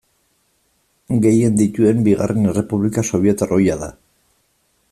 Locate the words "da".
3.87-3.95